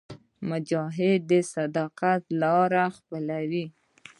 مجاهد 0.49 1.19
د 1.29 1.31
صداقت 1.53 2.21
لاره 2.41 2.85
خپلوي. 2.97 3.65